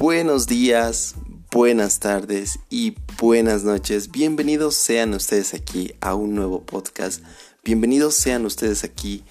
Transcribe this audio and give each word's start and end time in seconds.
Buenos 0.00 0.46
días, 0.46 1.14
buenas 1.50 2.00
tardes 2.00 2.58
y 2.70 2.96
buenas 3.20 3.64
noches. 3.64 4.10
Bienvenidos 4.10 4.74
sean 4.74 5.12
ustedes 5.12 5.52
aquí 5.52 5.92
a 6.00 6.14
un 6.14 6.34
nuevo 6.34 6.62
podcast. 6.62 7.22
Bienvenidos 7.64 8.14
sean 8.14 8.46
ustedes 8.46 8.82
aquí 8.82 9.24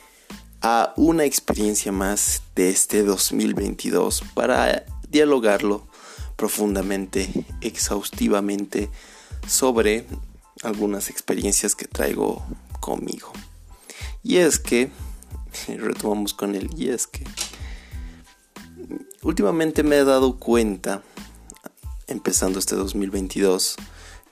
a 0.61 0.93
una 0.95 1.25
experiencia 1.25 1.91
más 1.91 2.43
de 2.55 2.69
este 2.69 3.01
2022 3.01 4.23
para 4.35 4.85
dialogarlo 5.09 5.87
profundamente, 6.35 7.27
exhaustivamente 7.61 8.91
sobre 9.47 10.05
algunas 10.61 11.09
experiencias 11.09 11.73
que 11.73 11.87
traigo 11.87 12.45
conmigo. 12.79 13.33
Y 14.21 14.37
es 14.37 14.59
que, 14.59 14.91
retomamos 15.67 16.35
con 16.35 16.53
el 16.53 16.69
y 16.79 16.89
es 16.89 17.07
que, 17.07 17.23
últimamente 19.23 19.83
me 19.83 19.97
he 19.97 20.03
dado 20.03 20.37
cuenta, 20.37 21.03
empezando 22.07 22.59
este 22.59 22.75
2022, 22.75 23.75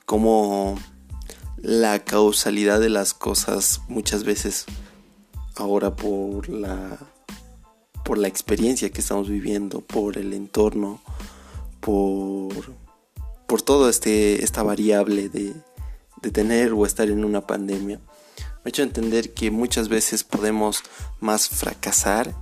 como 0.06 0.80
la 1.58 2.04
causalidad 2.04 2.80
de 2.80 2.90
las 2.90 3.14
cosas 3.14 3.82
muchas 3.88 4.24
veces 4.24 4.66
ahora 5.56 5.96
por 5.96 6.50
la 6.50 6.98
por 8.06 8.18
la 8.18 8.30
experiencia 8.30 8.90
que 8.90 9.02
estamos 9.02 9.28
viviendo, 9.28 9.82
por 9.82 10.18
el 10.18 10.34
entorno, 10.34 11.02
por 11.82 12.54
por 13.48 13.62
todo 13.62 13.90
este 13.90 14.44
esta 14.44 14.64
variable 14.64 15.30
de, 15.30 15.54
de 16.22 16.32
tener 16.32 16.74
o 16.74 16.86
estar 16.86 17.10
en 17.10 17.26
una 17.26 17.46
pandemia. 17.46 18.00
Me 18.38 18.62
ha 18.66 18.70
hecho 18.70 18.84
entender 18.84 19.34
que 19.34 19.52
muchas 19.52 19.90
veces 19.90 20.24
podemos 20.24 20.84
más 21.20 21.50
fracasar 21.50 22.34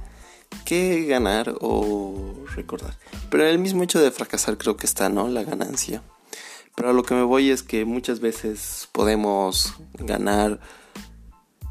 que 0.63 1.05
ganar 1.05 1.55
o 1.61 2.35
recordar. 2.55 2.97
Pero 3.29 3.45
el 3.45 3.59
mismo 3.59 3.83
hecho 3.83 3.99
de 3.99 4.11
fracasar 4.11 4.57
creo 4.57 4.77
que 4.77 4.85
está, 4.85 5.09
¿no? 5.09 5.27
La 5.27 5.43
ganancia. 5.43 6.01
Pero 6.75 6.89
a 6.89 6.93
lo 6.93 7.03
que 7.03 7.15
me 7.15 7.23
voy 7.23 7.49
es 7.49 7.63
que 7.63 7.85
muchas 7.85 8.19
veces 8.19 8.89
podemos 8.91 9.73
ganar 9.93 10.59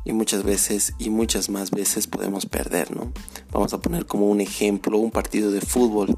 y 0.05 0.13
muchas 0.13 0.43
veces 0.45 0.95
y 0.99 1.11
muchas 1.11 1.49
más 1.49 1.71
veces 1.71 2.07
podemos 2.07 2.47
perder, 2.47 2.95
¿no? 2.95 3.13
Vamos 3.53 3.73
a 3.73 3.81
poner 3.81 4.07
como 4.07 4.29
un 4.29 4.41
ejemplo 4.41 4.99
un 4.99 5.11
partido 5.11 5.51
de 5.51 5.61
fútbol 5.61 6.17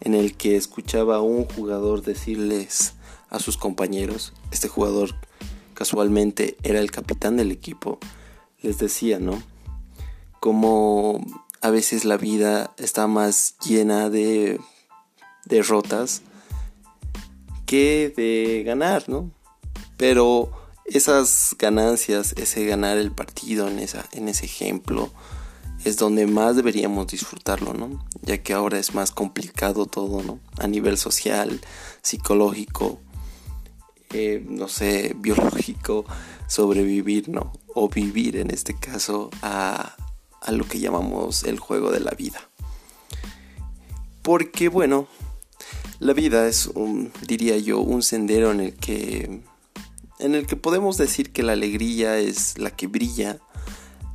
en 0.00 0.14
el 0.14 0.36
que 0.36 0.56
escuchaba 0.56 1.16
a 1.16 1.20
un 1.20 1.44
jugador 1.44 2.02
decirles 2.02 2.94
a 3.30 3.38
sus 3.38 3.56
compañeros, 3.56 4.32
este 4.50 4.68
jugador 4.68 5.14
casualmente 5.74 6.56
era 6.62 6.80
el 6.80 6.90
capitán 6.90 7.36
del 7.36 7.50
equipo, 7.50 7.98
les 8.62 8.78
decía, 8.78 9.18
¿no? 9.18 9.42
Como 10.40 11.24
a 11.60 11.70
veces 11.70 12.04
la 12.04 12.16
vida 12.16 12.74
está 12.76 13.06
más 13.06 13.56
llena 13.64 14.10
de 14.10 14.60
derrotas 15.44 16.22
que 17.66 18.12
de 18.16 18.62
ganar, 18.64 19.08
¿no? 19.08 19.30
Pero 19.96 20.52
esas 20.84 21.56
ganancias, 21.58 22.34
ese 22.36 22.64
ganar 22.66 22.98
el 22.98 23.10
partido 23.10 23.68
en, 23.68 23.78
esa, 23.78 24.04
en 24.12 24.28
ese 24.28 24.46
ejemplo, 24.46 25.10
es 25.84 25.96
donde 25.96 26.26
más 26.26 26.56
deberíamos 26.56 27.06
disfrutarlo, 27.08 27.74
¿no? 27.74 28.04
Ya 28.22 28.38
que 28.42 28.52
ahora 28.52 28.78
es 28.78 28.94
más 28.94 29.10
complicado 29.10 29.86
todo, 29.86 30.22
¿no? 30.22 30.40
A 30.58 30.66
nivel 30.66 30.96
social, 30.98 31.60
psicológico, 32.02 33.00
eh, 34.10 34.44
no 34.48 34.68
sé, 34.68 35.14
biológico, 35.18 36.04
sobrevivir, 36.48 37.28
¿no? 37.28 37.52
O 37.74 37.88
vivir 37.88 38.36
en 38.36 38.50
este 38.50 38.74
caso 38.78 39.30
a, 39.42 39.96
a 40.42 40.52
lo 40.52 40.64
que 40.64 40.80
llamamos 40.80 41.44
el 41.44 41.58
juego 41.58 41.90
de 41.90 42.00
la 42.00 42.12
vida. 42.12 42.40
Porque 44.22 44.68
bueno, 44.68 45.08
la 45.98 46.12
vida 46.12 46.46
es 46.48 46.66
un, 46.66 47.12
diría 47.26 47.56
yo, 47.58 47.80
un 47.80 48.02
sendero 48.02 48.50
en 48.50 48.60
el 48.60 48.74
que 48.74 49.42
en 50.18 50.34
el 50.34 50.46
que 50.46 50.56
podemos 50.56 50.96
decir 50.96 51.32
que 51.32 51.42
la 51.42 51.52
alegría 51.52 52.18
es 52.18 52.58
la 52.58 52.70
que 52.70 52.86
brilla, 52.86 53.38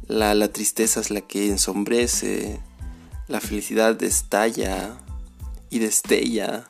la, 0.08 0.34
la 0.34 0.52
tristeza 0.52 1.00
es 1.00 1.12
la 1.12 1.22
que 1.22 1.48
ensombrece, 1.48 2.60
la 3.28 3.40
felicidad 3.40 3.96
destalla 3.96 4.98
y 5.70 5.80
destella, 5.80 6.68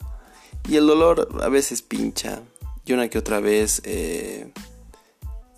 y 0.68 0.76
el 0.76 0.86
dolor 0.86 1.40
a 1.42 1.50
veces 1.50 1.82
pincha, 1.82 2.42
y 2.86 2.94
una 2.94 3.10
que 3.10 3.18
otra 3.18 3.40
vez 3.40 3.82
eh, 3.86 4.52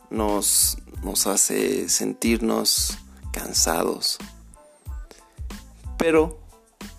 nos, 0.09 0.77
nos 1.03 1.27
hace 1.27 1.89
sentirnos 1.89 2.97
cansados. 3.33 4.17
Pero 5.97 6.39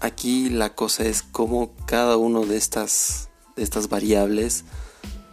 aquí 0.00 0.50
la 0.50 0.74
cosa 0.74 1.04
es 1.04 1.22
como 1.22 1.74
cada 1.86 2.18
uno 2.18 2.44
de 2.44 2.58
estas, 2.58 3.30
de 3.56 3.62
estas 3.62 3.88
variables 3.88 4.64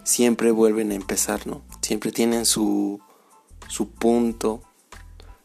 siempre 0.03 0.51
vuelven 0.51 0.91
a 0.91 0.95
empezar, 0.95 1.45
¿no? 1.45 1.61
Siempre 1.81 2.11
tienen 2.11 2.45
su, 2.45 3.01
su 3.67 3.89
punto, 3.89 4.61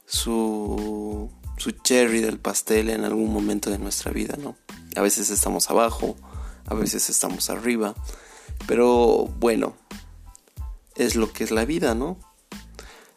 su, 0.05 1.31
su 1.56 1.71
cherry 1.71 2.21
del 2.21 2.39
pastel 2.39 2.91
en 2.91 3.05
algún 3.05 3.33
momento 3.33 3.71
de 3.71 3.78
nuestra 3.78 4.12
vida, 4.12 4.37
¿no? 4.39 4.56
A 4.95 5.00
veces 5.00 5.31
estamos 5.31 5.71
abajo, 5.71 6.16
a 6.66 6.75
veces 6.75 7.11
estamos 7.11 7.50
arriba, 7.50 7.95
pero 8.66 9.28
bueno, 9.39 9.75
es 10.95 11.16
lo 11.16 11.33
que 11.33 11.45
es 11.45 11.50
la 11.50 11.65
vida, 11.65 11.95
¿no? 11.95 12.19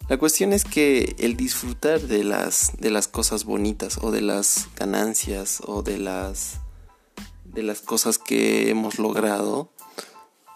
La 0.10 0.18
cuestión 0.18 0.54
es 0.54 0.66
que 0.66 1.16
el 1.20 1.38
disfrutar 1.38 2.02
de 2.02 2.24
las, 2.24 2.72
de 2.80 2.90
las 2.90 3.08
cosas 3.08 3.46
bonitas 3.46 4.00
o 4.02 4.10
de 4.10 4.22
las 4.22 4.68
ganancias 4.76 5.62
o 5.68 5.84
de 5.84 6.00
las, 6.00 6.60
de 7.46 7.62
las 7.62 7.82
cosas 7.82 8.18
que 8.18 8.72
hemos 8.72 8.98
logrado, 8.98 9.72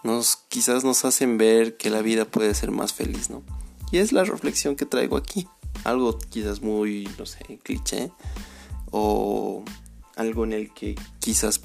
nos, 0.02 0.38
quizás 0.48 0.82
nos 0.82 1.04
hacen 1.04 1.38
ver 1.38 1.76
que 1.76 1.88
la 1.88 2.02
vida 2.02 2.24
puede 2.24 2.52
ser 2.54 2.72
más 2.72 2.92
feliz, 2.92 3.30
¿no? 3.30 3.44
Y 3.92 3.98
es 3.98 4.10
la 4.10 4.24
reflexión 4.24 4.74
que 4.74 4.86
traigo 4.86 5.16
aquí. 5.16 5.46
Algo 5.84 6.18
quizás 6.18 6.60
muy, 6.60 7.08
no 7.16 7.24
sé, 7.24 7.60
cliché. 7.62 8.10
O 8.90 9.64
algo 10.16 10.42
en 10.42 10.52
el 10.52 10.74
que 10.74 10.96
quizás 11.20 11.60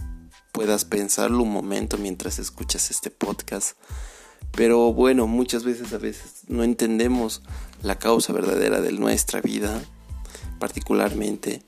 puedas 0.51 0.85
pensarlo 0.85 1.41
un 1.41 1.51
momento 1.51 1.97
mientras 1.97 2.37
escuchas 2.37 2.91
este 2.91 3.09
podcast. 3.09 3.75
Pero 4.53 4.93
bueno, 4.93 5.27
muchas 5.27 5.63
veces 5.63 5.93
a 5.93 5.97
veces 5.97 6.43
no 6.47 6.63
entendemos 6.63 7.41
la 7.81 7.97
causa 7.97 8.33
verdadera 8.33 8.81
de 8.81 8.91
nuestra 8.91 9.41
vida, 9.41 9.81
particularmente, 10.59 11.63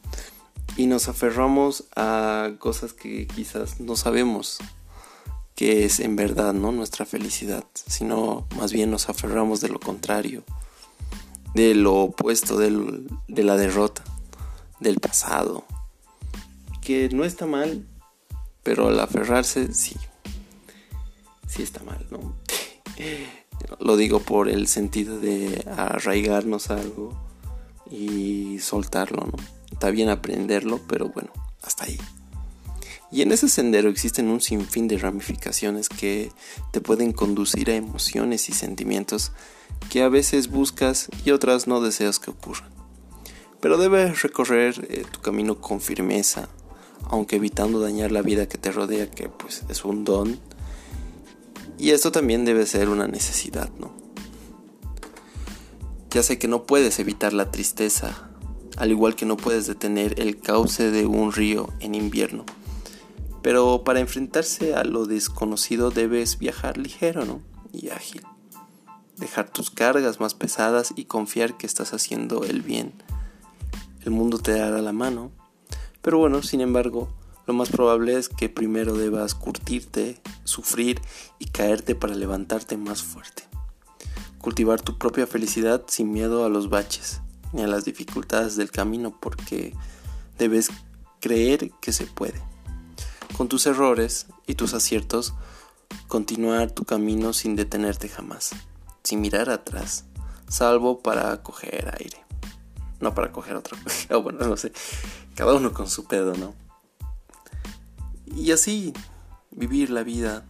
y 0.77 0.87
nos 0.87 1.07
aferramos 1.07 1.85
a 1.95 2.51
cosas 2.59 2.93
que 2.93 3.27
quizás 3.27 3.79
no 3.79 3.95
sabemos 3.95 4.57
que 5.55 5.85
es 5.85 5.99
en 5.99 6.15
verdad, 6.15 6.53
¿no? 6.53 6.71
Nuestra 6.71 7.05
felicidad, 7.05 7.63
sino 7.73 8.47
más 8.57 8.73
bien 8.73 8.89
nos 8.89 9.09
aferramos 9.09 9.61
de 9.61 9.69
lo 9.69 9.79
contrario, 9.79 10.43
de 11.53 11.75
lo 11.75 11.95
opuesto, 11.95 12.57
de 12.57 13.43
la 13.43 13.57
derrota, 13.57 14.03
del 14.79 14.99
pasado, 14.99 15.65
que 16.81 17.09
no 17.09 17.25
está 17.25 17.45
mal, 17.45 17.85
pero 18.63 18.87
al 18.87 18.99
aferrarse 18.99 19.73
sí, 19.73 19.95
sí 21.47 21.61
está 21.61 21.83
mal, 21.83 22.07
¿no? 22.09 22.35
Lo 23.79 23.95
digo 23.97 24.19
por 24.19 24.49
el 24.49 24.67
sentido 24.67 25.19
de 25.19 25.65
arraigarnos 25.75 26.69
algo 26.69 27.13
y 27.89 28.59
soltarlo, 28.59 29.25
¿no? 29.25 29.37
Está 29.71 29.89
bien 29.89 30.09
aprenderlo, 30.09 30.79
pero 30.87 31.09
bueno, 31.09 31.31
hasta 31.61 31.85
ahí. 31.85 31.97
Y 33.11 33.21
en 33.21 33.31
ese 33.31 33.49
sendero 33.49 33.89
existen 33.89 34.29
un 34.29 34.39
sinfín 34.39 34.87
de 34.87 34.97
ramificaciones 34.97 35.89
que 35.89 36.31
te 36.71 36.79
pueden 36.79 37.11
conducir 37.11 37.69
a 37.69 37.75
emociones 37.75 38.47
y 38.47 38.53
sentimientos 38.53 39.33
que 39.89 40.01
a 40.01 40.09
veces 40.09 40.49
buscas 40.49 41.09
y 41.25 41.31
otras 41.31 41.67
no 41.67 41.81
deseas 41.81 42.19
que 42.19 42.31
ocurran. 42.31 42.69
Pero 43.59 43.77
debes 43.77 44.21
recorrer 44.21 44.87
eh, 44.89 45.03
tu 45.11 45.19
camino 45.19 45.59
con 45.59 45.81
firmeza, 45.81 46.47
aunque 47.09 47.35
evitando 47.35 47.81
dañar 47.81 48.11
la 48.11 48.21
vida 48.21 48.47
que 48.47 48.57
te 48.57 48.71
rodea, 48.71 49.11
que 49.11 49.27
pues 49.27 49.63
es 49.67 49.83
un 49.83 50.05
don 50.05 50.39
y 51.81 51.89
esto 51.91 52.11
también 52.11 52.45
debe 52.45 52.67
ser 52.67 52.89
una 52.89 53.07
necesidad, 53.07 53.71
¿no? 53.79 53.91
Ya 56.11 56.21
sé 56.21 56.37
que 56.37 56.47
no 56.47 56.67
puedes 56.67 56.99
evitar 56.99 57.33
la 57.33 57.49
tristeza, 57.49 58.29
al 58.77 58.91
igual 58.91 59.15
que 59.15 59.25
no 59.25 59.35
puedes 59.35 59.65
detener 59.65 60.19
el 60.19 60.39
cauce 60.39 60.91
de 60.91 61.07
un 61.07 61.33
río 61.33 61.69
en 61.79 61.95
invierno. 61.95 62.45
Pero 63.41 63.83
para 63.83 63.99
enfrentarse 63.99 64.75
a 64.75 64.83
lo 64.83 65.07
desconocido 65.07 65.89
debes 65.89 66.37
viajar 66.37 66.77
ligero, 66.77 67.25
¿no? 67.25 67.41
Y 67.73 67.89
ágil. 67.89 68.21
Dejar 69.17 69.49
tus 69.49 69.71
cargas 69.71 70.19
más 70.19 70.35
pesadas 70.35 70.93
y 70.95 71.05
confiar 71.05 71.57
que 71.57 71.65
estás 71.65 71.95
haciendo 71.95 72.43
el 72.43 72.61
bien. 72.61 72.93
El 74.05 74.11
mundo 74.11 74.37
te 74.37 74.51
dará 74.51 74.83
la 74.83 74.93
mano. 74.93 75.31
Pero 76.03 76.19
bueno, 76.19 76.43
sin 76.43 76.61
embargo, 76.61 77.09
lo 77.47 77.53
más 77.53 77.69
probable 77.69 78.17
es 78.17 78.29
que 78.29 78.49
primero 78.49 78.95
debas 78.95 79.35
curtirte, 79.35 80.21
sufrir 80.43 81.01
y 81.39 81.45
caerte 81.45 81.95
para 81.95 82.15
levantarte 82.15 82.77
más 82.77 83.01
fuerte. 83.01 83.43
Cultivar 84.37 84.81
tu 84.81 84.97
propia 84.97 85.27
felicidad 85.27 85.83
sin 85.87 86.11
miedo 86.11 86.45
a 86.45 86.49
los 86.49 86.69
baches 86.69 87.21
ni 87.53 87.63
a 87.63 87.67
las 87.67 87.85
dificultades 87.85 88.55
del 88.55 88.71
camino 88.71 89.17
porque 89.19 89.73
debes 90.37 90.69
creer 91.19 91.71
que 91.81 91.91
se 91.91 92.05
puede. 92.05 92.41
con 93.37 93.47
tus 93.47 93.65
errores 93.65 94.27
y 94.45 94.55
tus 94.55 94.73
aciertos, 94.73 95.33
continuar 96.07 96.69
tu 96.71 96.83
camino 96.83 97.33
sin 97.33 97.55
detenerte 97.55 98.07
jamás, 98.07 98.51
sin 99.03 99.21
mirar 99.21 99.49
atrás, 99.49 100.03
salvo 100.47 100.99
para 100.99 101.41
coger 101.41 101.95
aire. 101.99 102.23
No 102.99 103.15
para 103.15 103.31
coger 103.31 103.55
otro. 103.55 103.77
o 104.11 104.21
bueno, 104.21 104.45
no 104.45 104.57
sé. 104.57 104.71
Cada 105.33 105.55
uno 105.55 105.73
con 105.73 105.89
su 105.89 106.05
pedo, 106.05 106.35
¿no? 106.35 106.53
Y 108.35 108.51
así 108.51 108.93
vivir 109.51 109.89
la 109.89 110.03
vida 110.03 110.45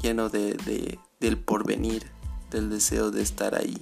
lleno 0.00 0.28
de, 0.28 0.54
de, 0.54 0.98
del 1.20 1.38
porvenir, 1.38 2.10
del 2.50 2.70
deseo 2.70 3.10
de 3.10 3.22
estar 3.22 3.54
ahí, 3.54 3.80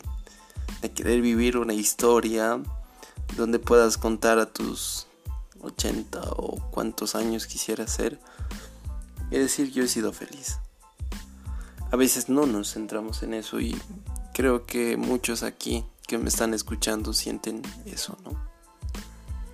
de 0.80 0.90
querer 0.92 1.20
vivir 1.20 1.56
una 1.56 1.74
historia 1.74 2.60
donde 3.36 3.58
puedas 3.58 3.98
contar 3.98 4.38
a 4.38 4.46
tus 4.46 5.06
80 5.62 6.20
o 6.36 6.60
cuántos 6.70 7.14
años 7.14 7.46
quisieras 7.46 7.92
ser 7.92 8.18
y 9.30 9.38
decir 9.38 9.70
yo 9.70 9.84
he 9.84 9.88
sido 9.88 10.12
feliz. 10.12 10.58
A 11.90 11.96
veces 11.96 12.28
no 12.28 12.46
nos 12.46 12.72
centramos 12.72 13.22
en 13.22 13.34
eso 13.34 13.60
y 13.60 13.76
creo 14.32 14.66
que 14.66 14.96
muchos 14.96 15.42
aquí 15.42 15.84
que 16.06 16.18
me 16.18 16.28
están 16.28 16.54
escuchando 16.54 17.12
sienten 17.12 17.62
eso, 17.86 18.16
¿no? 18.24 18.32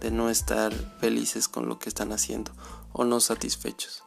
De 0.00 0.10
no 0.10 0.30
estar 0.30 0.72
felices 1.00 1.48
con 1.48 1.68
lo 1.68 1.78
que 1.78 1.88
están 1.88 2.12
haciendo 2.12 2.52
o 2.92 3.04
no 3.04 3.20
satisfechos. 3.20 4.04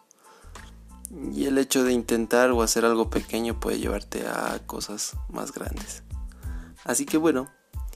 Y 1.33 1.45
el 1.45 1.57
hecho 1.57 1.83
de 1.83 1.92
intentar 1.92 2.51
o 2.51 2.62
hacer 2.62 2.86
algo 2.86 3.10
pequeño 3.10 3.60
puede 3.60 3.80
llevarte 3.80 4.28
a 4.28 4.60
cosas 4.66 5.18
más 5.30 5.51
grandes. 5.51 6.04
Así 6.83 7.06
que 7.06 7.18
bueno, 7.18 7.51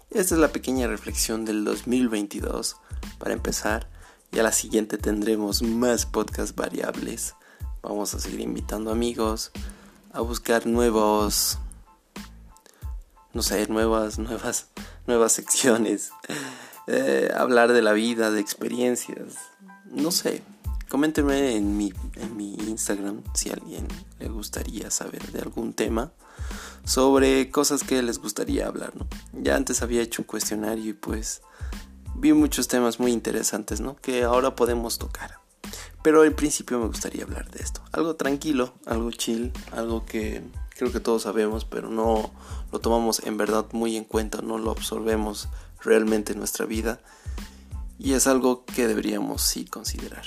esta 0.09 0.35
es 0.35 0.41
la 0.41 0.49
pequeña 0.49 0.87
reflexión 0.87 1.45
del 1.45 1.63
2022 1.63 2.77
para 3.17 3.33
empezar. 3.33 3.89
Y 4.31 4.39
a 4.39 4.43
la 4.43 4.51
siguiente 4.51 4.97
tendremos 4.97 5.61
más 5.61 6.05
podcasts 6.05 6.55
variables. 6.55 7.35
Vamos 7.81 8.13
a 8.13 8.19
seguir 8.19 8.41
invitando 8.41 8.91
amigos 8.91 9.51
a 10.11 10.21
buscar 10.21 10.65
nuevos 10.65 11.59
no 13.35 13.41
sé, 13.41 13.67
nuevas, 13.67 14.17
nuevas, 14.17 14.67
nuevas 15.05 15.33
secciones, 15.33 16.11
eh, 16.87 17.29
hablar 17.35 17.73
de 17.73 17.81
la 17.81 17.91
vida, 17.91 18.31
de 18.31 18.39
experiencias, 18.39 19.35
no 19.85 20.09
sé. 20.09 20.41
Coméntenme 20.95 21.57
en 21.57 21.75
mi, 21.75 21.91
en 22.15 22.37
mi 22.37 22.53
Instagram 22.53 23.21
si 23.33 23.49
a 23.49 23.55
alguien 23.55 23.85
le 24.17 24.29
gustaría 24.29 24.89
saber 24.89 25.29
de 25.33 25.41
algún 25.41 25.73
tema 25.73 26.13
sobre 26.85 27.51
cosas 27.51 27.83
que 27.83 28.01
les 28.01 28.17
gustaría 28.17 28.65
hablar, 28.65 28.95
¿no? 28.95 29.05
Ya 29.33 29.57
antes 29.57 29.81
había 29.81 30.01
hecho 30.01 30.21
un 30.21 30.25
cuestionario 30.25 30.91
y 30.91 30.93
pues 30.93 31.41
vi 32.15 32.31
muchos 32.31 32.69
temas 32.69 33.01
muy 33.01 33.11
interesantes, 33.11 33.81
¿no? 33.81 33.97
Que 33.97 34.23
ahora 34.23 34.55
podemos 34.55 34.97
tocar. 34.97 35.39
Pero 36.01 36.21
al 36.21 36.31
principio 36.31 36.79
me 36.79 36.87
gustaría 36.87 37.25
hablar 37.25 37.51
de 37.51 37.61
esto. 37.61 37.81
Algo 37.91 38.15
tranquilo, 38.15 38.73
algo 38.85 39.11
chill, 39.11 39.51
algo 39.73 40.05
que 40.05 40.43
creo 40.77 40.93
que 40.93 41.01
todos 41.01 41.23
sabemos, 41.23 41.65
pero 41.65 41.89
no 41.89 42.31
lo 42.71 42.79
tomamos 42.79 43.19
en 43.25 43.35
verdad 43.35 43.65
muy 43.73 43.97
en 43.97 44.05
cuenta, 44.05 44.41
no 44.41 44.57
lo 44.57 44.71
absorbemos 44.71 45.49
realmente 45.83 46.31
en 46.31 46.39
nuestra 46.39 46.65
vida. 46.65 47.01
Y 47.99 48.13
es 48.13 48.27
algo 48.27 48.63
que 48.63 48.87
deberíamos 48.87 49.41
sí 49.41 49.65
considerar. 49.65 50.23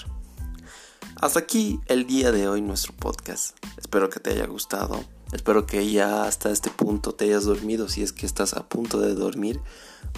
Hasta 1.21 1.41
aquí 1.41 1.81
el 1.87 2.07
día 2.07 2.31
de 2.31 2.49
hoy 2.49 2.63
nuestro 2.63 2.95
podcast. 2.95 3.57
Espero 3.77 4.09
que 4.09 4.21
te 4.21 4.31
haya 4.31 4.47
gustado. 4.47 5.05
Espero 5.33 5.67
que 5.67 5.91
ya 5.91 6.23
hasta 6.23 6.51
este 6.51 6.71
punto 6.71 7.13
te 7.13 7.25
hayas 7.25 7.45
dormido 7.45 7.89
si 7.89 8.05
es 8.05 8.13
que 8.13 8.25
estás 8.25 8.55
a 8.55 8.69
punto 8.69 9.01
de 9.01 9.15
dormir 9.15 9.61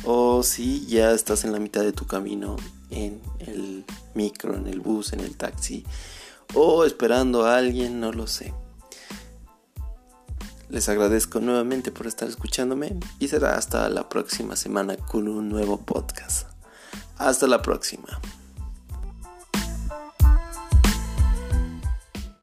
o 0.04 0.42
si 0.42 0.84
ya 0.86 1.12
estás 1.12 1.44
en 1.44 1.52
la 1.52 1.58
mitad 1.58 1.80
de 1.80 1.92
tu 1.92 2.06
camino 2.06 2.56
en 2.90 3.22
el 3.38 3.86
micro, 4.12 4.54
en 4.54 4.66
el 4.66 4.80
bus, 4.80 5.14
en 5.14 5.20
el 5.20 5.38
taxi 5.38 5.86
o 6.52 6.84
esperando 6.84 7.46
a 7.46 7.56
alguien, 7.56 7.98
no 7.98 8.12
lo 8.12 8.26
sé. 8.26 8.52
Les 10.68 10.86
agradezco 10.90 11.40
nuevamente 11.40 11.92
por 11.92 12.08
estar 12.08 12.28
escuchándome 12.28 12.94
y 13.18 13.28
será 13.28 13.56
hasta 13.56 13.88
la 13.88 14.10
próxima 14.10 14.54
semana 14.54 14.98
con 14.98 15.28
un 15.28 15.48
nuevo 15.48 15.80
podcast. 15.80 16.46
Hasta 17.16 17.46
la 17.46 17.62
próxima. 17.62 18.20